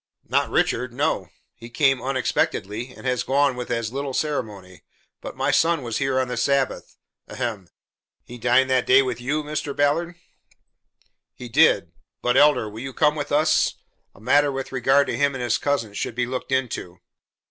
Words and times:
"Not 0.27 0.49
Richard, 0.49 0.91
no. 0.91 1.29
He 1.53 1.69
came 1.69 2.01
unexpectedly 2.01 2.91
and 2.91 3.05
has 3.05 3.21
gone 3.21 3.55
with 3.55 3.69
as 3.69 3.93
little 3.93 4.15
ceremony, 4.15 4.81
but 5.21 5.35
my 5.35 5.51
son 5.51 5.83
was 5.83 5.99
here 5.99 6.19
on 6.19 6.27
the 6.27 6.37
Sabbath 6.37 6.97
ahem 7.29 7.67
He 8.25 8.39
dined 8.39 8.67
that 8.71 8.87
day 8.87 9.03
with 9.03 9.21
you, 9.21 9.43
Mr. 9.43 9.75
Ballard?" 9.75 10.15
"He 11.35 11.49
did 11.49 11.91
but 12.19 12.35
Elder, 12.35 12.67
will 12.67 12.79
you 12.79 12.93
come 12.93 13.13
with 13.13 13.31
us? 13.31 13.75
A 14.15 14.19
matter 14.19 14.51
with 14.51 14.71
regard 14.71 15.05
to 15.05 15.15
him 15.17 15.35
and 15.35 15.43
his 15.43 15.59
cousin 15.59 15.93
should 15.93 16.15
be 16.15 16.25
looked 16.25 16.51
into." 16.51 16.97